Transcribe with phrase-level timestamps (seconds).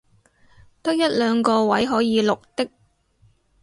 [0.81, 2.71] 得一兩個位可以綠的